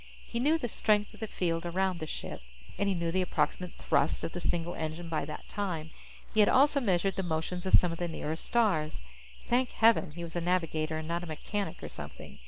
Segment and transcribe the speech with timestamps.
[0.25, 2.41] He knew the strength of the field around the ship,
[2.79, 5.91] and he knew the approximate thrust of the single engine by that time.
[6.33, 8.99] He had also measured the motions of some of the nearer stars.
[9.47, 12.39] Thank heaven he was a navigator and not a mechanic or something!